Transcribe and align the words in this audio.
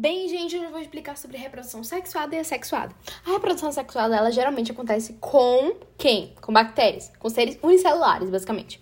Bem, 0.00 0.26
gente, 0.30 0.56
hoje 0.56 0.64
eu 0.64 0.70
vou 0.70 0.80
explicar 0.80 1.14
sobre 1.14 1.36
reprodução 1.36 1.84
sexuada 1.84 2.34
e 2.34 2.38
assexuada. 2.38 2.94
A 3.26 3.32
reprodução 3.32 3.70
sexuada, 3.70 4.16
ela 4.16 4.30
geralmente 4.30 4.72
acontece 4.72 5.12
com 5.20 5.76
quem? 5.98 6.34
Com 6.40 6.54
bactérias, 6.54 7.12
com 7.18 7.28
seres 7.28 7.58
unicelulares, 7.62 8.30
basicamente. 8.30 8.80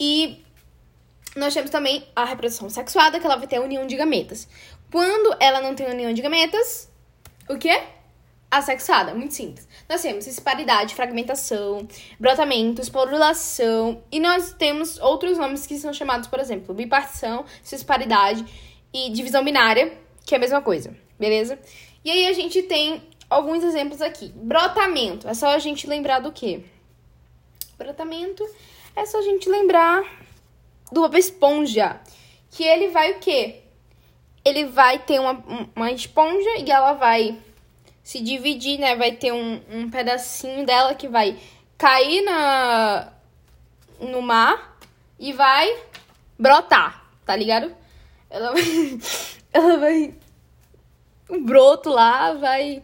E 0.00 0.44
nós 1.36 1.54
temos 1.54 1.70
também 1.70 2.04
a 2.16 2.24
reprodução 2.24 2.68
sexuada, 2.68 3.20
que 3.20 3.26
ela 3.26 3.36
vai 3.36 3.46
ter 3.46 3.58
a 3.58 3.60
união 3.60 3.86
de 3.86 3.94
gametas. 3.94 4.48
Quando 4.90 5.36
ela 5.38 5.60
não 5.60 5.72
tem 5.72 5.88
união 5.88 6.12
de 6.12 6.20
gametas, 6.20 6.90
o 7.48 7.56
quê? 7.56 7.84
Assexuada, 8.50 9.14
muito 9.14 9.34
simples. 9.34 9.68
Nós 9.88 10.02
temos 10.02 10.24
disparidade, 10.24 10.96
fragmentação, 10.96 11.86
brotamento, 12.18 12.82
esporulação, 12.82 14.02
e 14.10 14.18
nós 14.18 14.52
temos 14.54 14.98
outros 14.98 15.38
nomes 15.38 15.64
que 15.64 15.78
são 15.78 15.92
chamados, 15.92 16.26
por 16.26 16.40
exemplo, 16.40 16.74
bipartição, 16.74 17.44
disparidade 17.62 18.44
e 18.92 19.10
divisão 19.10 19.44
binária, 19.44 20.09
que 20.30 20.34
é 20.36 20.38
a 20.38 20.40
mesma 20.40 20.62
coisa, 20.62 20.96
beleza? 21.18 21.58
E 22.04 22.08
aí 22.08 22.28
a 22.28 22.32
gente 22.32 22.62
tem 22.62 23.02
alguns 23.28 23.64
exemplos 23.64 24.00
aqui. 24.00 24.28
Brotamento, 24.28 25.26
é 25.26 25.34
só 25.34 25.48
a 25.48 25.58
gente 25.58 25.88
lembrar 25.88 26.20
do 26.20 26.30
quê? 26.30 26.62
Brotamento 27.76 28.48
é 28.94 29.04
só 29.06 29.18
a 29.18 29.22
gente 29.22 29.48
lembrar 29.48 30.04
do 30.92 31.00
Bob 31.00 31.18
Esponja, 31.18 32.00
que 32.48 32.62
ele 32.62 32.90
vai 32.90 33.10
o 33.10 33.18
quê? 33.18 33.62
Ele 34.44 34.66
vai 34.66 35.00
ter 35.00 35.18
uma, 35.18 35.42
uma 35.74 35.90
esponja 35.90 36.58
e 36.58 36.70
ela 36.70 36.92
vai 36.92 37.36
se 38.04 38.20
dividir, 38.20 38.78
né? 38.78 38.94
Vai 38.94 39.10
ter 39.10 39.32
um, 39.32 39.60
um 39.68 39.90
pedacinho 39.90 40.64
dela 40.64 40.94
que 40.94 41.08
vai 41.08 41.36
cair 41.76 42.22
na, 42.22 43.12
no 43.98 44.22
mar 44.22 44.78
e 45.18 45.32
vai 45.32 45.76
brotar, 46.38 47.04
tá 47.26 47.34
ligado? 47.34 47.74
Ela 48.30 48.52
vai, 48.52 48.62
ela 49.52 49.76
vai 49.78 50.14
o 51.28 51.40
broto 51.40 51.88
lá 51.88 52.34
vai 52.34 52.82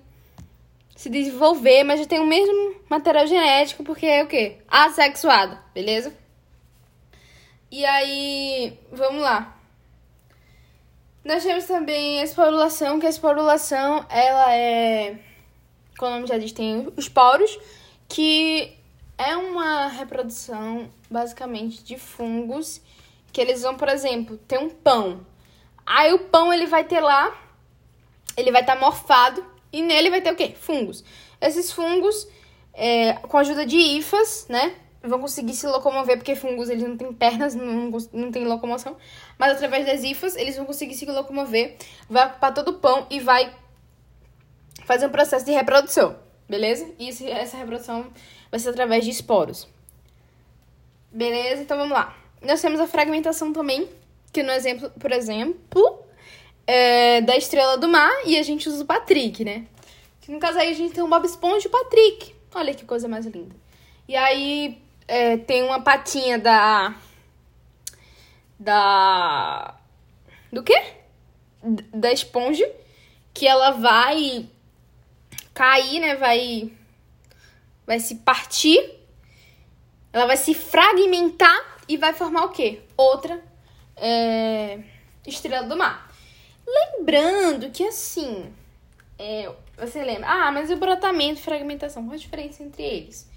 se 0.95 1.11
desenvolver, 1.11 1.85
mas 1.85 2.01
já 2.01 2.07
tem 2.07 2.21
o 2.21 2.27
mesmo 2.27 2.77
material 2.89 3.27
genético, 3.27 3.85
porque 3.85 4.07
é 4.07 4.23
o 4.23 4.27
quê? 4.27 4.59
Assexuada, 4.69 5.61
beleza? 5.75 6.17
E 7.71 7.85
aí, 7.85 8.79
vamos 8.91 9.21
lá. 9.21 9.59
Nós 11.25 11.43
temos 11.43 11.65
também 11.65 12.21
a 12.21 12.25
esporulação, 12.25 13.01
que 13.01 13.07
a 13.07 13.11
esporulação, 13.11 14.07
ela 14.09 14.55
é, 14.55 15.19
como 15.99 16.13
o 16.13 16.15
nome 16.15 16.29
já 16.29 16.39
diz, 16.39 16.53
tem 16.53 16.89
os 16.97 17.09
poros, 17.09 17.59
que 18.09 18.73
é 19.19 19.37
uma 19.37 19.89
reprodução, 19.89 20.89
basicamente, 21.11 21.83
de 21.83 21.99
fungos, 21.99 22.81
que 23.33 23.41
eles 23.41 23.63
vão, 23.63 23.77
por 23.77 23.89
exemplo, 23.89 24.39
ter 24.39 24.59
um 24.59 24.71
pão. 24.71 25.27
Aí 25.87 26.13
o 26.13 26.19
pão, 26.19 26.53
ele 26.53 26.67
vai 26.67 26.85
ter 26.85 27.01
lá 27.01 27.47
ele 28.37 28.53
vai 28.53 28.61
estar 28.61 28.75
tá 28.75 28.81
morfado 28.81 29.45
e 29.73 29.83
nele 29.83 30.11
vai 30.11 30.21
ter 30.21 30.33
o 30.33 30.37
quê? 30.37 30.55
Fungos. 30.55 31.03
Esses 31.41 31.73
fungos, 31.73 32.29
é, 32.73 33.15
com 33.15 33.37
a 33.39 33.41
ajuda 33.41 33.65
de 33.65 33.77
hifas, 33.77 34.47
né? 34.49 34.75
Vão 35.03 35.21
conseguir 35.21 35.55
se 35.55 35.67
locomover, 35.67 36.17
porque 36.17 36.35
fungos 36.35 36.69
eles 36.69 36.87
não 36.87 36.97
têm 36.97 37.13
pernas, 37.13 37.55
não, 37.55 37.91
não 38.13 38.31
tem 38.31 38.45
locomoção. 38.45 38.97
Mas 39.39 39.53
através 39.53 39.87
das 39.87 40.03
hifas, 40.03 40.37
eles 40.37 40.57
vão 40.57 40.67
conseguir 40.67 40.95
se 40.95 41.07
locomover, 41.07 41.77
vai 42.09 42.27
ocupar 42.27 42.53
todo 42.53 42.69
o 42.69 42.75
pão 42.75 43.07
e 43.09 43.21
vai 43.21 43.55
fazer 44.85 45.07
um 45.07 45.11
processo 45.11 45.45
de 45.45 45.53
reprodução, 45.53 46.17
beleza? 46.49 46.89
E 46.99 47.09
esse, 47.09 47.29
essa 47.31 47.57
reprodução 47.57 48.07
vai 48.51 48.59
ser 48.59 48.71
através 48.71 49.05
de 49.05 49.11
esporos. 49.11 49.69
Beleza? 51.11 51.63
Então 51.63 51.77
vamos 51.77 51.93
lá. 51.93 52.17
Nós 52.43 52.61
temos 52.61 52.81
a 52.81 52.87
fragmentação 52.87 53.53
também, 53.53 53.89
que 54.37 54.43
no 54.43 54.53
exemplo, 54.53 54.91
por 55.01 55.13
exemplo, 55.13 56.05
é, 56.67 57.23
da 57.23 57.35
Estrela 57.39 57.79
do 57.79 57.89
Mar 57.89 58.13
e 58.27 58.37
a 58.37 58.43
gente 58.43 58.69
usa 58.69 58.85
o 58.85 58.87
Patrick, 58.87 59.43
né? 59.43 59.67
Que 60.21 60.31
no 60.31 60.39
caso 60.39 60.59
aí 60.59 60.69
a 60.69 60.75
gente 60.75 60.93
tem 60.93 61.03
o 61.03 61.09
Bob 61.09 61.25
Esponja 61.25 61.65
e 61.65 61.69
o 61.69 61.71
Patrick. 61.71 62.35
Olha 62.55 62.75
que 62.75 62.85
coisa 62.85 63.09
mais 63.09 63.25
linda. 63.25 63.57
E 64.07 64.15
aí 64.15 64.79
é, 65.09 65.39
tem 65.39 65.63
uma 65.63 65.81
patinha 65.81 66.39
da. 66.39 66.95
Da. 68.61 69.75
Do 70.53 70.63
quê? 70.63 70.83
Da 71.95 72.13
esponja. 72.13 72.71
Que 73.33 73.47
ela 73.47 73.71
vai 73.71 74.51
cair, 75.55 75.99
né? 75.99 76.15
Vai. 76.17 76.71
Vai 77.87 78.01
se 78.01 78.17
partir. 78.17 79.01
Ela 80.13 80.27
vai 80.27 80.37
se 80.37 80.53
fragmentar 80.53 81.79
e 81.89 81.97
vai 81.97 82.13
formar 82.13 82.45
o 82.45 82.51
quê? 82.51 82.83
Outra 82.99 83.43
é, 83.97 84.81
estrela 85.27 85.67
do 85.67 85.77
mar. 85.77 86.13
Lembrando 86.67 87.71
que 87.71 87.85
assim, 87.85 88.53
é, 89.19 89.51
você 89.79 90.03
lembra, 90.03 90.29
ah, 90.29 90.53
mas 90.53 90.71
o 90.71 90.77
brotamento 90.77 91.41
e 91.41 91.43
fragmentação, 91.43 92.05
qual 92.05 92.15
a 92.15 92.19
diferença 92.19 92.63
entre 92.63 92.83
eles? 92.83 93.29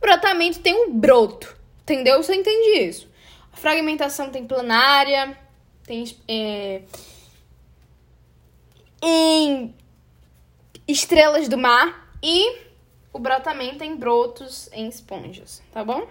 brotamento 0.00 0.60
tem 0.60 0.74
um 0.74 0.98
broto, 0.98 1.54
entendeu? 1.82 2.22
Você 2.22 2.34
entende 2.34 2.80
isso. 2.80 3.08
A 3.52 3.56
fragmentação 3.56 4.30
tem 4.30 4.46
planária, 4.46 5.36
tem 5.84 6.04
é, 6.26 6.82
em 9.02 9.74
estrelas 10.88 11.48
do 11.48 11.58
mar 11.58 12.16
e 12.22 12.58
o 13.12 13.18
brotamento 13.18 13.78
tem 13.78 13.96
brotos 13.96 14.70
em 14.72 14.88
esponjas, 14.88 15.62
tá 15.72 15.84
bom? 15.84 16.08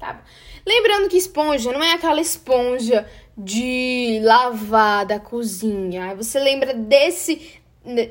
Tá. 0.00 0.24
Lembrando 0.66 1.10
que 1.10 1.18
esponja 1.18 1.70
não 1.72 1.82
é 1.82 1.92
aquela 1.92 2.22
esponja 2.22 3.06
de 3.36 4.18
lavar 4.22 5.04
da 5.04 5.20
cozinha. 5.20 6.06
Aí 6.06 6.16
você 6.16 6.40
lembra 6.40 6.72
desse 6.72 7.60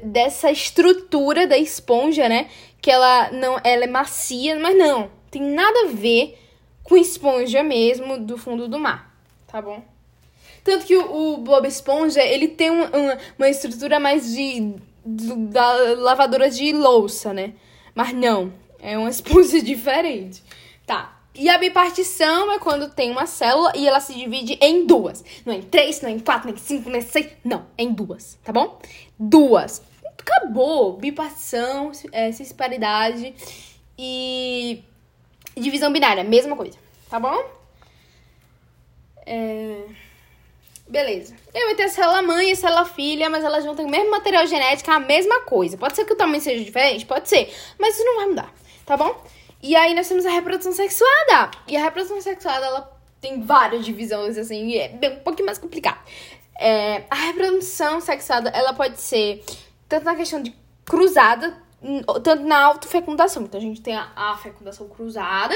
dessa 0.03 0.51
estrutura 0.51 1.47
da 1.47 1.57
esponja, 1.57 2.29
né? 2.29 2.47
Que 2.79 2.91
ela 2.91 3.31
não 3.31 3.59
ela 3.63 3.83
é 3.83 3.87
macia, 3.87 4.57
mas 4.59 4.77
não, 4.77 5.09
tem 5.31 5.41
nada 5.41 5.85
a 5.85 5.87
ver 5.87 6.37
com 6.83 6.95
esponja 6.95 7.63
mesmo 7.63 8.19
do 8.19 8.37
fundo 8.37 8.67
do 8.67 8.79
mar, 8.79 9.13
tá 9.47 9.61
bom? 9.61 9.83
Tanto 10.63 10.85
que 10.85 10.95
o, 10.95 11.37
Bob 11.37 11.67
Esponja, 11.67 12.21
ele 12.21 12.47
tem 12.47 12.69
uma, 12.69 12.85
uma, 12.87 13.17
uma 13.37 13.49
estrutura 13.49 13.99
mais 13.99 14.33
de, 14.33 14.75
de, 15.05 15.35
da 15.35 15.71
lavadora 15.97 16.49
de 16.49 16.71
louça, 16.73 17.33
né? 17.33 17.53
Mas 17.95 18.13
não, 18.13 18.53
é 18.79 18.97
uma 18.97 19.09
esponja 19.11 19.61
diferente. 19.61 20.43
Tá, 20.85 21.18
e 21.33 21.49
a 21.49 21.57
bipartição 21.57 22.51
é 22.51 22.59
quando 22.59 22.89
tem 22.89 23.11
uma 23.11 23.25
célula 23.25 23.71
e 23.75 23.87
ela 23.87 23.99
se 23.99 24.13
divide 24.13 24.57
em 24.61 24.85
duas. 24.85 25.23
Não 25.45 25.53
é 25.53 25.57
em 25.57 25.61
três, 25.61 26.01
não 26.01 26.09
é 26.09 26.13
em 26.13 26.19
quatro, 26.19 26.47
nem 26.47 26.55
em 26.55 26.57
cinco, 26.57 26.89
nem 26.89 26.99
em 26.99 27.03
seis. 27.05 27.27
Não, 27.43 27.65
é 27.77 27.83
em 27.83 27.93
duas, 27.93 28.37
tá 28.43 28.51
bom? 28.51 28.79
Duas. 29.17 29.81
Acabou. 30.17 30.97
Bipartição, 30.97 31.91
é, 32.11 32.31
cisparidade 32.31 33.33
e 33.97 34.83
divisão 35.55 35.91
binária, 35.91 36.23
mesma 36.23 36.55
coisa, 36.55 36.77
tá 37.09 37.19
bom? 37.19 37.37
É... 39.25 39.83
Beleza. 40.87 41.35
Eu 41.53 41.67
vou 41.67 41.75
ter 41.75 41.83
a 41.83 41.89
célula 41.89 42.21
mãe 42.23 42.49
e 42.49 42.51
a 42.53 42.55
célula 42.55 42.85
filha, 42.85 43.29
mas 43.29 43.43
elas 43.43 43.63
vão 43.63 43.75
ter 43.75 43.83
o 43.83 43.89
mesmo 43.89 44.09
material 44.09 44.47
genético, 44.47 44.89
a 44.89 44.99
mesma 44.99 45.41
coisa. 45.41 45.77
Pode 45.77 45.95
ser 45.95 46.03
que 46.03 46.13
o 46.13 46.17
tamanho 46.17 46.41
seja 46.41 46.63
diferente? 46.63 47.05
Pode 47.05 47.29
ser. 47.29 47.53
Mas 47.77 47.93
isso 47.93 48.03
não 48.03 48.15
vai 48.15 48.25
mudar, 48.25 48.53
tá 48.85 48.97
bom? 48.97 49.23
E 49.61 49.75
aí 49.75 49.93
nós 49.93 50.07
temos 50.07 50.25
a 50.25 50.29
reprodução 50.29 50.71
sexuada. 50.71 51.51
E 51.67 51.75
a 51.75 51.83
reprodução 51.83 52.19
sexuada, 52.21 52.65
ela 52.65 52.99
tem 53.19 53.41
várias 53.41 53.85
divisões, 53.85 54.37
assim, 54.37 54.67
e 54.67 54.77
é 54.77 55.09
um 55.09 55.23
pouquinho 55.23 55.45
mais 55.45 55.57
complicado. 55.57 55.99
É, 56.57 57.03
a 57.09 57.15
reprodução 57.15 57.99
sexuada, 57.99 58.49
ela 58.49 58.73
pode 58.73 58.99
ser 58.99 59.43
tanto 59.87 60.05
na 60.05 60.15
questão 60.15 60.41
de 60.41 60.55
cruzada, 60.85 61.57
tanto 62.23 62.43
na 62.43 62.63
autofecundação. 62.63 63.43
Então 63.43 63.59
a 63.59 63.63
gente 63.63 63.81
tem 63.81 63.95
a, 63.95 64.11
a 64.15 64.37
fecundação 64.37 64.87
cruzada, 64.87 65.55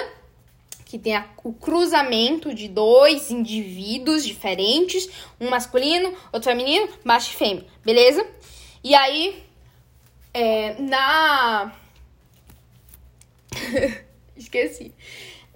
que 0.85 1.00
tem 1.00 1.16
a, 1.16 1.25
o 1.44 1.53
cruzamento 1.53 2.53
de 2.53 2.68
dois 2.68 3.31
indivíduos 3.31 4.25
diferentes, 4.25 5.09
um 5.40 5.50
masculino, 5.50 6.14
outro 6.31 6.50
feminino, 6.50 6.88
macho 7.03 7.31
e 7.31 7.35
fêmea, 7.35 7.66
beleza? 7.84 8.25
E 8.84 8.94
aí, 8.94 9.44
é, 10.34 10.76
na 10.82 11.73
Esqueci. 14.35 14.94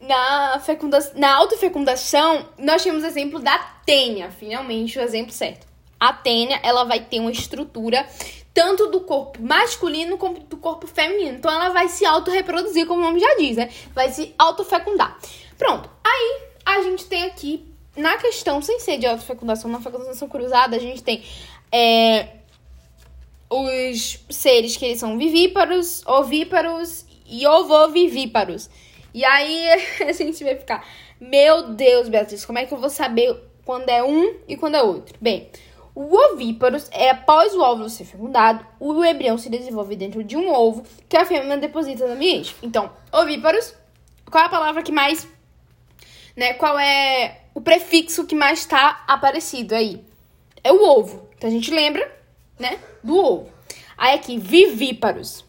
Na, 0.01 0.59
fecunda... 0.59 0.99
na 1.15 1.35
autofecundação, 1.35 2.47
nós 2.57 2.83
temos 2.83 3.03
o 3.03 3.07
exemplo 3.07 3.39
da 3.39 3.57
tênia, 3.85 4.29
finalmente 4.31 4.99
o 4.99 5.01
exemplo 5.01 5.31
certo. 5.31 5.65
A 5.99 6.13
tênia, 6.13 6.59
ela 6.61 6.83
vai 6.83 6.99
ter 6.99 7.19
uma 7.19 7.31
estrutura 7.31 8.07
tanto 8.53 8.87
do 8.87 9.01
corpo 9.01 9.41
masculino 9.41 10.17
como 10.17 10.39
do 10.39 10.57
corpo 10.57 10.87
feminino. 10.87 11.37
Então 11.37 11.51
ela 11.51 11.69
vai 11.69 11.89
se 11.89 12.05
autorreproduzir, 12.05 12.87
como 12.87 13.01
o 13.01 13.03
nome 13.03 13.19
já 13.19 13.35
diz, 13.35 13.57
né? 13.57 13.69
Vai 13.93 14.09
se 14.09 14.33
autofecundar. 14.37 15.17
Pronto. 15.57 15.89
Aí 16.03 16.41
a 16.65 16.81
gente 16.81 17.05
tem 17.05 17.23
aqui, 17.23 17.65
na 17.95 18.17
questão, 18.17 18.61
sem 18.61 18.79
ser 18.79 18.97
de 18.97 19.07
autofecundação, 19.07 19.69
na 19.69 19.79
fecundação 19.79 20.27
cruzada, 20.27 20.75
a 20.75 20.79
gente 20.79 21.01
tem 21.01 21.23
é, 21.71 22.29
os 23.49 24.19
seres 24.29 24.75
que 24.75 24.85
eles 24.85 24.99
são 24.99 25.17
vivíparos, 25.17 26.05
ovíparos 26.05 27.05
e 27.27 27.45
ovovivíparos. 27.45 28.69
E 29.13 29.23
aí 29.25 29.67
a 30.07 30.11
gente 30.11 30.43
vai 30.43 30.55
ficar, 30.55 30.85
meu 31.19 31.69
Deus, 31.73 32.09
Beatriz, 32.09 32.45
como 32.45 32.59
é 32.59 32.65
que 32.65 32.73
eu 32.73 32.77
vou 32.77 32.89
saber 32.89 33.35
quando 33.65 33.89
é 33.89 34.03
um 34.03 34.35
e 34.47 34.55
quando 34.55 34.75
é 34.75 34.81
outro? 34.81 35.15
Bem, 35.19 35.49
O 35.95 36.15
ovíparos 36.15 36.87
é 36.91 37.09
após 37.09 37.55
o 37.55 37.61
óvulo 37.61 37.89
ser 37.89 38.05
fecundado, 38.05 38.63
o 38.79 39.03
embrião 39.03 39.37
se 39.37 39.49
desenvolve 39.49 39.95
dentro 39.95 40.23
de 40.23 40.37
um 40.37 40.53
ovo 40.53 40.83
que 41.09 41.17
a 41.17 41.25
fêmea 41.25 41.57
deposita 41.57 42.05
no 42.05 42.13
ambiente. 42.13 42.55
Então, 42.61 42.91
ovíparos, 43.11 43.73
qual 44.29 44.43
é 44.43 44.47
a 44.47 44.49
palavra 44.49 44.83
que 44.83 44.91
mais, 44.91 45.27
né, 46.35 46.53
qual 46.53 46.77
é 46.77 47.41
o 47.55 47.61
prefixo 47.61 48.27
que 48.27 48.35
mais 48.35 48.59
está 48.59 49.03
aparecido 49.07 49.73
aí? 49.73 50.05
É 50.63 50.71
o 50.71 50.83
ovo. 50.83 51.27
Então 51.35 51.49
a 51.49 51.53
gente 51.53 51.71
lembra, 51.71 52.15
né, 52.59 52.77
do 53.03 53.17
ovo. 53.17 53.49
Aí 53.97 54.13
aqui, 54.13 54.37
vivíparos 54.37 55.46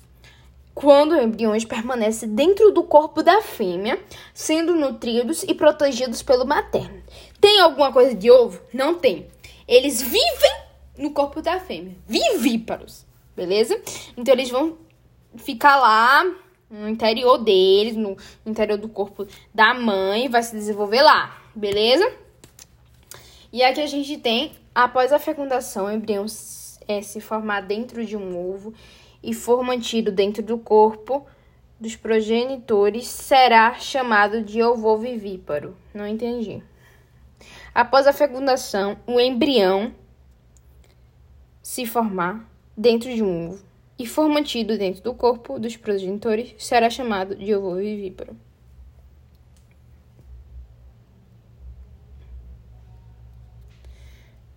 quando 0.79 1.21
embriões 1.21 1.65
permanecem 1.65 2.29
dentro 2.29 2.71
do 2.71 2.85
corpo 2.85 3.21
da 3.21 3.43
fêmea, 3.43 3.99
sendo 4.33 4.77
nutridos 4.77 5.43
e 5.43 5.53
protegidos 5.53 6.23
pelo 6.23 6.47
materno. 6.47 7.03
Tem 7.41 7.59
alguma 7.59 7.93
coisa 7.93 8.15
de 8.15 8.31
ovo? 8.31 8.61
Não 8.73 8.95
tem. 8.95 9.27
Eles 9.67 10.01
vivem 10.01 10.61
no 10.97 11.11
corpo 11.11 11.43
da 11.43 11.59
fêmea, 11.59 11.97
vivíparos, 12.07 13.05
beleza? 13.35 13.77
Então 14.17 14.33
eles 14.33 14.51
vão 14.51 14.79
ficar 15.37 15.79
lá 15.79 16.25
no 16.71 16.89
interior 16.89 17.39
deles, 17.39 17.97
no 17.97 18.17
interior 18.47 18.79
do 18.79 18.89
corpo 18.89 19.27
da 19.53 19.75
mãe, 19.75 20.29
vai 20.29 20.45
se 20.45 20.55
desenvolver 20.55 21.03
lá, 21.03 21.43
beleza? 21.57 22.09
E 23.53 23.65
aqui 23.65 23.81
a 23.81 23.87
gente 23.87 24.17
tem, 24.19 24.53
após 24.73 25.13
a 25.13 25.19
fecundação, 25.19 25.87
o 25.87 25.91
embrião 25.91 26.29
é, 26.89 27.03
se 27.03 27.21
formar 27.21 27.61
dentro 27.61 28.05
de 28.05 28.17
um 28.17 28.37
ovo 28.37 28.73
e 29.23 29.35
for 29.35 29.63
mantido 29.63 30.11
dentro 30.11 30.43
do 30.43 30.59
corpo 30.59 31.27
dos 31.79 31.95
progenitores, 31.95 33.07
será 33.07 33.75
chamado 33.75 34.43
de 34.43 34.63
ovovivíparo. 34.63 35.77
Não 35.95 36.07
entendi. 36.07 36.63
Após 37.75 38.07
a 38.07 38.13
fecundação, 38.13 38.99
o 39.07 39.21
embrião 39.21 39.95
se 41.63 41.85
formar 41.85 42.51
dentro 42.77 43.15
de 43.15 43.23
um 43.23 43.51
ovo 43.51 43.63
e 43.99 44.07
for 44.07 44.29
mantido 44.29 44.79
dentro 44.79 45.03
do 45.03 45.13
corpo 45.13 45.59
dos 45.59 45.77
progenitores, 45.77 46.55
será 46.57 46.89
chamado 46.89 47.35
de 47.37 47.55
ovovivíparo. 47.55 48.37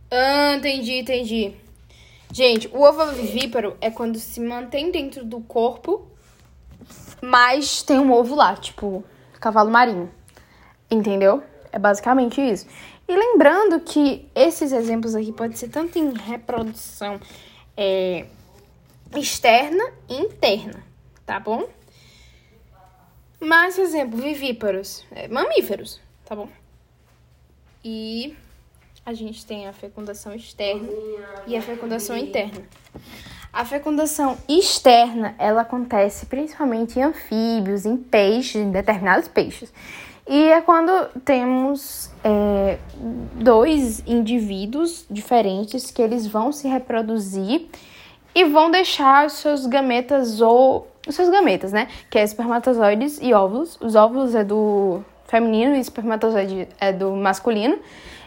Ah, 0.10 0.56
entendi, 0.57 1.00
entendi. 1.00 1.56
Gente, 2.33 2.69
o 2.69 2.81
ovovivíparo 2.81 3.75
é 3.81 3.92
quando 3.92 4.18
se 4.18 4.39
mantém 4.39 4.89
dentro 4.89 5.25
do 5.25 5.42
corpo, 5.42 6.07
mas 7.22 7.83
tem 7.83 8.00
um 8.00 8.12
ovo 8.12 8.36
lá, 8.36 8.56
tipo 8.56 9.04
cavalo 9.39 9.69
marinho. 9.69 10.10
Entendeu? 10.89 11.44
É 11.72 11.80
basicamente 11.80 12.39
isso. 12.39 12.68
E 13.07 13.16
lembrando 13.16 13.80
que 13.81 14.30
esses 14.33 14.72
exemplos 14.72 15.16
aqui 15.16 15.33
podem 15.33 15.57
ser 15.57 15.69
tanto 15.69 16.00
em 16.00 16.13
reprodução 16.13 17.19
é, 17.75 18.25
externa 19.16 19.84
e 20.07 20.16
interna, 20.16 20.81
tá 21.25 21.39
bom? 21.39 21.68
Mas, 23.39 23.77
exemplo, 23.77 24.22
vivíparos, 24.22 25.06
é, 25.12 25.27
mamíferos, 25.27 26.00
tá 26.24 26.36
bom? 26.36 26.48
E 27.84 28.36
a 29.06 29.13
gente 29.13 29.45
tem 29.45 29.68
a 29.68 29.74
fecundação 29.74 30.33
externa 30.33 30.89
e 31.48 31.56
a 31.56 31.62
fecundação 31.62 32.15
interna. 32.15 32.62
A 33.51 33.65
fecundação 33.65 34.38
externa, 34.48 35.36
ela 35.38 35.62
acontece 35.62 36.25
principalmente 36.25 36.98
em 36.98 37.03
anfíbios, 37.03 37.86
em 37.86 37.98
peixes, 37.98 38.62
em 38.62 38.71
determinados 38.71 39.27
peixes. 39.27 39.74
E 40.27 40.51
é 40.51 40.62
quando 40.62 41.09
temos 41.25 42.09
é, 42.24 42.77
dois 43.33 44.01
indivíduos 44.07 45.06
diferentes 45.09 45.92
que 45.92 46.01
eles 46.01 46.27
vão 46.27 46.51
se 46.51 46.68
reproduzir 46.68 47.68
e 48.33 48.45
vão 48.45 48.71
deixar 48.71 49.25
os 49.25 49.33
seus 49.33 49.65
gametas 49.65 50.39
ou 50.39 50.88
os 51.06 51.15
seus 51.15 51.27
gametas, 51.30 51.74
né? 51.74 51.89
Que 52.09 52.19
é 52.19 52.24
espermatozoides 52.24 53.19
e 53.21 53.33
óvulos. 53.33 53.77
Os 53.81 53.95
óvulos 53.95 54.36
é 54.36 54.44
do 54.44 55.03
feminino 55.31 55.75
e 55.75 55.80
espermatozoide 55.80 56.68
é 56.78 56.92
do 56.92 57.16
masculino. 57.16 57.80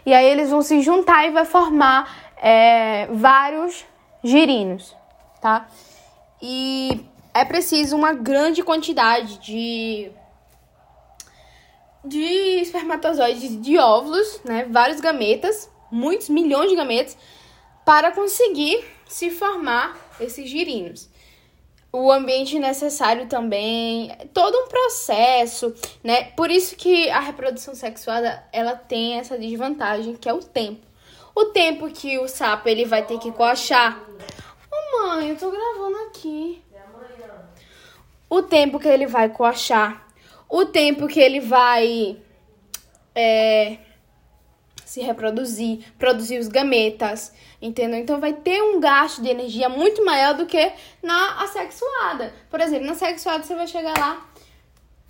E 0.03 0.13
aí 0.13 0.25
eles 0.25 0.49
vão 0.49 0.63
se 0.63 0.81
juntar 0.81 1.27
e 1.27 1.31
vai 1.31 1.45
formar 1.45 2.33
é, 2.37 3.05
vários 3.11 3.85
girinos, 4.23 4.95
tá? 5.39 5.67
E 6.41 7.05
é 7.31 7.45
preciso 7.45 7.95
uma 7.95 8.11
grande 8.11 8.63
quantidade 8.63 9.37
de 9.37 10.11
de 12.03 12.61
espermatozoides 12.61 13.59
de 13.61 13.79
óvulos, 13.79 14.41
né? 14.43 14.67
Vários 14.69 14.99
gametas, 14.99 15.69
muitos 15.91 16.29
milhões 16.29 16.69
de 16.69 16.75
gametas, 16.75 17.17
para 17.83 18.11
conseguir 18.11 18.83
se 19.07 19.29
formar 19.29 19.95
esses 20.19 20.49
girinos 20.49 21.09
o 21.97 22.11
ambiente 22.11 22.59
necessário 22.59 23.25
também, 23.27 24.11
todo 24.33 24.53
um 24.53 24.67
processo, 24.67 25.73
né? 26.03 26.25
Por 26.35 26.51
isso 26.51 26.75
que 26.75 27.09
a 27.09 27.21
reprodução 27.21 27.73
sexuada, 27.73 28.43
ela 28.51 28.75
tem 28.75 29.17
essa 29.17 29.37
desvantagem, 29.37 30.13
que 30.15 30.27
é 30.27 30.33
o 30.33 30.39
tempo. 30.39 30.85
O 31.33 31.45
tempo 31.45 31.89
que 31.89 32.19
o 32.19 32.27
sapo 32.27 32.67
ele 32.67 32.83
vai 32.83 33.05
ter 33.05 33.17
que 33.17 33.31
coachar. 33.31 33.97
Ô 33.97 34.75
oh, 34.75 35.07
mãe, 35.07 35.29
eu 35.29 35.37
tô 35.37 35.49
gravando 35.49 35.97
aqui. 36.07 36.61
O 38.29 38.41
tempo 38.41 38.77
que 38.77 38.89
ele 38.89 39.07
vai 39.07 39.29
coachar. 39.29 40.05
O 40.49 40.65
tempo 40.65 41.07
que 41.07 41.19
ele 41.19 41.39
vai 41.39 42.17
é, 43.13 43.77
se 44.85 45.01
reproduzir, 45.01 45.83
produzir 45.97 46.37
os 46.37 46.47
gametas, 46.47 47.33
entendeu? 47.61 47.99
Então 47.99 48.19
vai 48.19 48.33
ter 48.33 48.61
um 48.61 48.79
gasto 48.79 49.21
de 49.21 49.29
energia 49.29 49.67
muito 49.67 50.05
maior 50.05 50.35
do 50.35 50.45
que 50.45 50.71
na 51.01 51.41
assexuada. 51.43 52.33
Por 52.49 52.61
exemplo, 52.61 52.85
na 52.85 52.93
sexuada 52.93 53.43
você 53.43 53.55
vai 53.55 53.67
chegar 53.67 53.97
lá, 53.97 54.25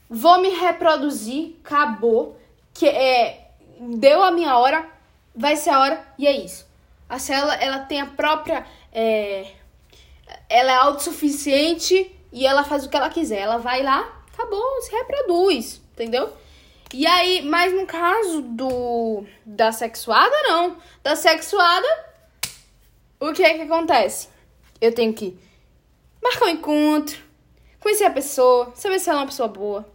vou 0.10 0.40
me 0.40 0.50
reproduzir, 0.50 1.58
acabou, 1.64 2.40
que 2.74 2.88
é 2.88 3.50
deu 3.78 4.24
a 4.24 4.32
minha 4.32 4.58
hora, 4.58 4.88
vai 5.36 5.58
ser 5.58 5.72
a 5.72 5.80
hora 5.80 6.08
e 6.18 6.26
é 6.26 6.32
isso. 6.32 6.66
A 7.10 7.20
célula 7.20 7.54
ela 7.56 7.80
tem 7.80 8.00
a 8.00 8.06
própria 8.06 8.66
é, 8.92 9.52
ela 10.50 10.72
é 10.72 10.76
autossuficiente 10.76 12.12
e 12.32 12.46
ela 12.46 12.64
faz 12.64 12.86
o 12.86 12.90
que 12.90 12.96
ela 12.96 13.10
quiser. 13.10 13.40
Ela 13.40 13.58
vai 13.58 13.84
lá, 13.84 14.24
acabou, 14.34 14.82
se 14.82 14.92
reproduz, 14.92 15.82
entendeu? 15.94 16.32
E 16.94 17.06
aí, 17.06 17.42
mas 17.42 17.74
no 17.74 17.86
caso 17.86 18.42
do 18.42 19.26
da 19.46 19.72
sexuada, 19.72 20.36
não. 20.44 20.78
Da 21.04 21.16
sexuada, 21.16 21.88
o 23.20 23.34
que 23.34 23.44
é 23.44 23.56
que 23.56 23.62
acontece? 23.64 24.30
Eu 24.80 24.94
tenho 24.94 25.14
que 25.14 25.38
marcar 26.22 26.46
um 26.46 26.50
encontro, 26.50 27.18
conhecer 27.80 28.06
a 28.06 28.12
pessoa, 28.12 28.72
saber 28.76 29.00
se 29.00 29.10
ela 29.10 29.20
é 29.20 29.22
uma 29.22 29.28
pessoa 29.28 29.48
boa. 29.48 29.88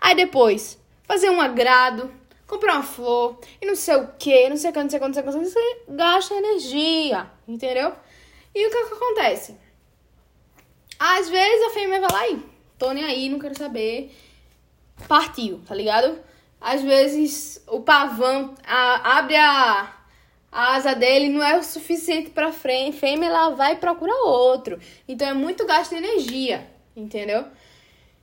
Aí 0.00 0.14
depois, 0.14 0.78
fazer 1.04 1.30
um 1.30 1.40
agrado, 1.40 2.12
comprar 2.46 2.74
uma 2.74 2.82
flor 2.82 3.38
e 3.60 3.66
não 3.66 3.74
sei 3.74 3.96
o 3.96 4.08
que, 4.18 4.48
não 4.48 4.56
sei 4.56 4.70
o 4.70 4.72
que, 4.72 4.82
não 4.82 4.90
sei 4.90 4.98
o 4.98 5.00
que, 5.00 5.08
não 5.08 5.14
sei 5.14 5.22
o 5.22 5.44
que, 5.54 5.84
gasta 5.88 6.34
energia, 6.34 7.30
entendeu? 7.48 7.94
E 8.54 8.66
o 8.66 8.70
que, 8.70 8.76
é 8.76 8.84
que 8.86 8.94
acontece? 8.94 9.56
Às 10.98 11.28
vezes 11.28 11.66
a 11.66 11.70
fêmea 11.70 12.00
vai 12.00 12.12
lá 12.12 12.28
e 12.28 12.42
tô 12.78 12.92
nem 12.92 13.04
aí, 13.04 13.28
não 13.28 13.38
quero 13.38 13.56
saber. 13.56 14.14
Partiu, 15.08 15.60
tá 15.66 15.74
ligado? 15.74 16.18
às 16.62 16.80
vezes 16.80 17.62
o 17.66 17.80
pavão 17.80 18.54
a, 18.64 19.18
abre 19.18 19.36
a, 19.36 19.92
a 20.50 20.74
asa 20.74 20.94
dele 20.94 21.28
não 21.28 21.42
é 21.42 21.58
o 21.58 21.64
suficiente 21.64 22.30
para 22.30 22.52
frente, 22.52 22.98
fêmea 22.98 23.28
ela 23.28 23.50
vai 23.50 23.76
procurar 23.76 24.14
outro. 24.24 24.78
Então 25.08 25.26
é 25.26 25.34
muito 25.34 25.66
gasto 25.66 25.90
de 25.90 25.96
energia, 25.96 26.70
entendeu? 26.94 27.44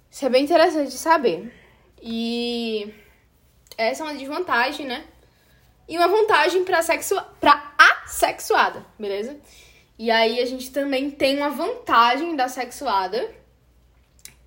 Isso 0.10 0.26
é 0.26 0.30
bem 0.30 0.46
interessante 0.46 0.90
de 0.90 0.98
saber. 0.98 1.54
E 2.02 2.92
essa 3.78 4.04
é 4.04 4.06
uma 4.08 4.16
desvantagem, 4.16 4.86
né? 4.86 5.04
E 5.88 5.98
uma 5.98 6.08
vantagem 6.08 6.64
para 6.64 6.82
sexu... 6.82 7.20
para 7.42 7.74
assexuada, 7.78 8.86
beleza? 8.98 9.38
E 9.98 10.10
aí 10.10 10.40
a 10.40 10.46
gente 10.46 10.72
também 10.72 11.12
tem 11.12 11.38
uma 11.38 11.50
vantagem 11.50 12.36
da 12.36 12.48
sexuada, 12.48 13.30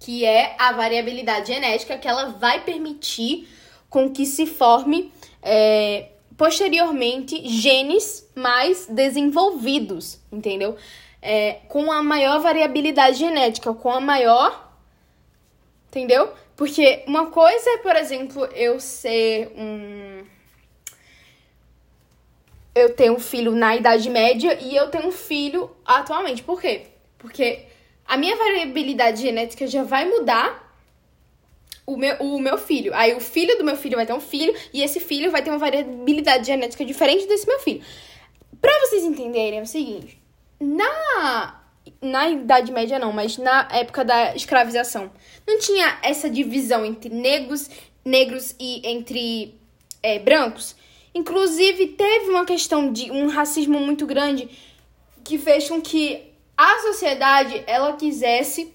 que 0.05 0.25
é 0.25 0.57
a 0.59 0.73
variabilidade 0.73 1.53
genética 1.53 1.97
que 1.97 2.09
ela 2.09 2.31
vai 2.31 2.65
permitir 2.65 3.49
com 3.89 4.11
que 4.11 4.27
se 4.27 4.47
forme 4.47 5.13
é, 5.41 6.09
posteriormente 6.37 7.49
genes 7.49 8.29
mais 8.35 8.87
desenvolvidos, 8.87 10.19
entendeu? 10.31 10.77
É, 11.21 11.61
com 11.69 11.93
a 11.93 12.03
maior 12.03 12.41
variabilidade 12.41 13.19
genética, 13.19 13.73
com 13.73 13.93
a 13.93 14.01
maior. 14.01 14.73
Entendeu? 15.89 16.33
Porque 16.57 17.05
uma 17.07 17.27
coisa 17.27 17.71
é, 17.71 17.79
por 17.79 17.95
exemplo, 17.95 18.45
eu 18.47 18.81
ser 18.81 19.53
um. 19.57 20.25
Eu 22.75 22.95
tenho 22.97 23.15
um 23.15 23.21
filho 23.21 23.53
na 23.53 23.77
Idade 23.77 24.11
Média 24.11 24.59
e 24.61 24.75
eu 24.75 24.91
tenho 24.91 25.07
um 25.07 25.13
filho 25.13 25.71
atualmente. 25.85 26.43
Por 26.43 26.61
quê? 26.61 26.87
Porque 27.19 27.67
a 28.13 28.17
minha 28.19 28.37
variabilidade 28.37 29.23
genética 29.23 29.67
já 29.67 29.85
vai 29.85 30.05
mudar 30.05 30.71
o 31.87 31.97
meu, 31.97 32.15
o 32.17 32.39
meu 32.39 32.59
filho. 32.59 32.93
Aí 32.95 33.15
o 33.15 33.21
filho 33.21 33.57
do 33.57 33.65
meu 33.65 33.75
filho 33.75 33.97
vai 33.97 34.05
ter 34.05 34.13
um 34.13 34.21
filho 34.21 34.55
e 34.71 34.83
esse 34.83 35.01
filho 35.01 35.31
vai 35.31 35.43
ter 35.43 35.49
uma 35.49 35.59
variabilidade 35.59 36.45
genética 36.45 36.85
diferente 36.85 37.27
desse 37.27 37.47
meu 37.47 37.59
filho. 37.61 37.83
Pra 38.61 38.71
vocês 38.81 39.03
entenderem, 39.03 39.61
é 39.61 39.63
o 39.63 39.67
seguinte: 39.67 40.21
na 40.61 41.59
na 42.03 42.29
Idade 42.29 42.71
Média 42.71 42.99
não, 42.99 43.15
mas 43.15 43.39
na 43.39 43.67
época 43.73 44.05
da 44.05 44.37
escravização, 44.37 45.11
não 45.47 45.59
tinha 45.59 45.99
essa 46.03 46.29
divisão 46.29 46.85
entre 46.85 47.09
negros, 47.09 47.71
negros 48.05 48.55
e 48.61 48.87
entre 48.87 49.55
é, 50.03 50.19
brancos. 50.19 50.77
Inclusive, 51.15 51.87
teve 51.87 52.29
uma 52.29 52.45
questão 52.45 52.93
de 52.93 53.11
um 53.11 53.29
racismo 53.29 53.81
muito 53.81 54.05
grande 54.05 54.51
que 55.25 55.39
fez 55.39 55.67
com 55.67 55.81
que 55.81 56.31
a 56.57 56.79
sociedade 56.81 57.63
ela 57.67 57.97
quisesse 57.97 58.73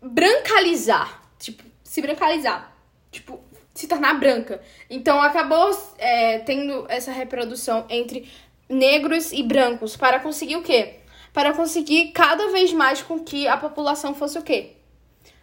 brancalizar, 0.00 1.22
tipo, 1.38 1.62
se 1.82 2.00
brancalizar, 2.00 2.72
tipo, 3.10 3.40
se 3.74 3.86
tornar 3.86 4.14
branca. 4.14 4.60
Então 4.88 5.20
acabou 5.20 5.70
é, 5.98 6.38
tendo 6.40 6.86
essa 6.88 7.12
reprodução 7.12 7.84
entre 7.88 8.30
negros 8.68 9.32
e 9.32 9.42
brancos 9.42 9.96
para 9.96 10.18
conseguir 10.20 10.56
o 10.56 10.62
quê? 10.62 10.94
Para 11.32 11.52
conseguir 11.52 12.12
cada 12.12 12.50
vez 12.50 12.72
mais 12.72 13.02
com 13.02 13.18
que 13.20 13.46
a 13.46 13.56
população 13.56 14.14
fosse 14.14 14.38
o 14.38 14.42
quê? 14.42 14.72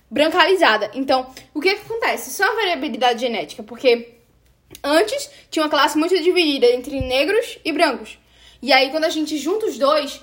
Brancalizada. 0.09 0.91
Então, 0.93 1.27
o 1.53 1.61
que, 1.61 1.73
que 1.75 1.81
acontece? 1.81 2.29
Isso 2.29 2.43
é 2.43 2.45
uma 2.47 2.55
variabilidade 2.55 3.21
genética, 3.21 3.63
porque 3.63 4.15
antes 4.83 5.29
tinha 5.49 5.63
uma 5.63 5.69
classe 5.69 5.97
muito 5.97 6.19
dividida 6.21 6.67
entre 6.67 6.99
negros 6.99 7.59
e 7.63 7.71
brancos. 7.71 8.19
E 8.61 8.71
aí, 8.71 8.89
quando 8.91 9.05
a 9.05 9.09
gente 9.09 9.37
junta 9.37 9.65
os 9.65 9.77
dois, 9.77 10.21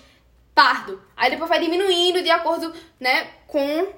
pardo. 0.55 1.01
Aí 1.17 1.31
depois 1.31 1.49
vai 1.49 1.61
diminuindo 1.61 2.23
de 2.23 2.31
acordo, 2.31 2.73
né, 2.99 3.29
com 3.47 3.89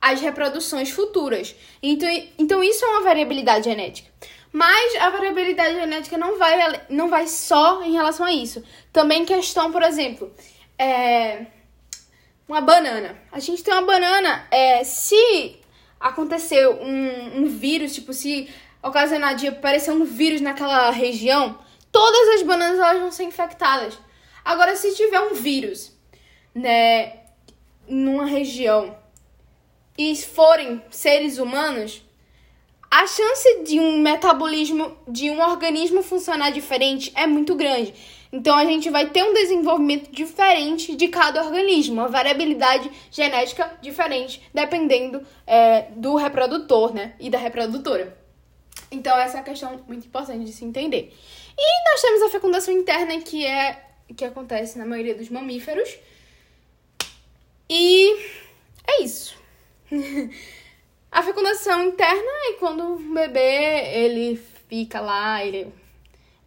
as 0.00 0.20
reproduções 0.20 0.90
futuras. 0.90 1.54
Então, 1.82 2.08
então 2.38 2.62
isso 2.62 2.84
é 2.84 2.88
uma 2.88 3.02
variabilidade 3.02 3.64
genética. 3.64 4.10
Mas 4.52 4.94
a 4.96 5.10
variabilidade 5.10 5.74
genética 5.74 6.16
não 6.16 6.38
vai, 6.38 6.80
não 6.88 7.08
vai 7.08 7.26
só 7.26 7.82
em 7.82 7.92
relação 7.92 8.24
a 8.24 8.32
isso. 8.32 8.62
Também 8.92 9.24
questão, 9.24 9.72
por 9.72 9.82
exemplo, 9.82 10.32
é, 10.78 11.46
uma 12.46 12.60
banana. 12.60 13.18
A 13.32 13.40
gente 13.40 13.64
tem 13.64 13.74
uma 13.74 13.82
banana, 13.82 14.46
é, 14.50 14.84
se 14.84 15.58
acontecer 15.98 16.68
um, 16.68 17.38
um 17.38 17.46
vírus, 17.46 17.94
tipo, 17.94 18.12
se 18.12 18.48
ocasionar 18.82 19.34
de 19.34 19.48
aparecer 19.48 19.90
um 19.90 20.04
vírus 20.04 20.40
naquela 20.40 20.90
região, 20.90 21.58
todas 21.90 22.36
as 22.36 22.42
bananas 22.42 22.78
elas 22.78 23.00
vão 23.00 23.10
ser 23.10 23.24
infectadas. 23.24 23.98
Agora, 24.44 24.76
se 24.76 24.94
tiver 24.94 25.20
um 25.20 25.34
vírus, 25.34 25.92
né, 26.54 27.20
numa 27.88 28.26
região 28.26 28.96
e 29.96 30.14
forem 30.16 30.82
seres 30.90 31.38
humanos, 31.38 32.04
a 32.90 33.06
chance 33.06 33.62
de 33.64 33.80
um 33.80 33.98
metabolismo 33.98 34.96
de 35.08 35.30
um 35.30 35.40
organismo 35.40 36.02
funcionar 36.02 36.50
diferente 36.50 37.12
é 37.16 37.26
muito 37.26 37.54
grande. 37.54 37.94
Então 38.32 38.56
a 38.56 38.64
gente 38.64 38.90
vai 38.90 39.10
ter 39.10 39.22
um 39.22 39.32
desenvolvimento 39.32 40.10
diferente 40.10 40.94
de 40.94 41.08
cada 41.08 41.44
organismo, 41.44 41.94
uma 41.94 42.08
variabilidade 42.08 42.90
genética 43.10 43.78
diferente, 43.80 44.42
dependendo 44.52 45.24
é, 45.46 45.86
do 45.96 46.16
reprodutor, 46.16 46.92
né? 46.92 47.14
E 47.18 47.30
da 47.30 47.38
reprodutora. 47.38 48.16
Então 48.90 49.16
essa 49.18 49.38
é 49.38 49.40
a 49.40 49.44
questão 49.44 49.80
muito 49.86 50.06
importante 50.06 50.44
de 50.44 50.52
se 50.52 50.64
entender. 50.64 51.12
E 51.56 51.90
nós 51.90 52.00
temos 52.00 52.22
a 52.22 52.30
fecundação 52.30 52.74
interna, 52.74 53.20
que 53.20 53.46
é 53.46 53.93
que 54.12 54.24
acontece 54.24 54.76
na 54.78 54.84
maioria 54.84 55.14
dos 55.14 55.28
mamíferos. 55.28 55.88
E 57.68 58.16
é 58.86 59.02
isso. 59.02 59.36
a 61.10 61.22
fecundação 61.22 61.84
interna 61.84 62.30
é 62.48 62.52
quando 62.54 62.94
o 62.94 63.14
bebê 63.14 63.94
ele 63.94 64.40
fica 64.68 65.00
lá, 65.00 65.44
ele 65.44 65.72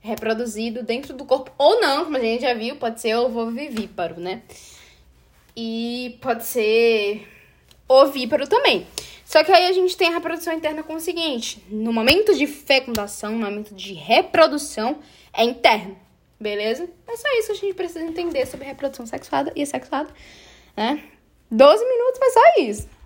é 0.03 0.07
reproduzido 0.07 0.83
dentro 0.83 1.13
do 1.13 1.25
corpo 1.25 1.51
ou 1.57 1.81
não, 1.81 2.05
como 2.05 2.17
a 2.17 2.19
gente 2.19 2.41
já 2.41 2.53
viu, 2.53 2.75
pode 2.75 3.01
ser 3.01 3.15
ovovivíparo, 3.15 4.19
né? 4.19 4.43
E 5.55 6.17
pode 6.21 6.45
ser 6.45 7.27
ovíparo 7.87 8.47
também. 8.47 8.85
Só 9.25 9.43
que 9.43 9.51
aí 9.51 9.67
a 9.67 9.73
gente 9.73 9.97
tem 9.97 10.07
a 10.07 10.11
reprodução 10.11 10.53
interna 10.53 10.83
com 10.83 10.95
o 10.95 10.99
seguinte: 10.99 11.61
no 11.69 11.91
momento 11.91 12.35
de 12.35 12.47
fecundação, 12.47 13.33
no 13.33 13.39
momento 13.39 13.73
de 13.73 13.93
reprodução, 13.93 14.99
é 15.33 15.43
interno, 15.43 15.97
beleza? 16.39 16.89
É 17.07 17.17
só 17.17 17.27
isso 17.37 17.47
que 17.47 17.51
a 17.53 17.55
gente 17.55 17.73
precisa 17.73 18.05
entender 18.05 18.45
sobre 18.45 18.65
reprodução 18.65 19.05
sexuada 19.05 19.51
e 19.55 19.65
sexuada, 19.65 20.09
né? 20.75 21.03
12 21.49 21.85
minutos 21.85 22.19
foi 22.19 22.29
só 22.29 22.41
isso. 22.59 22.96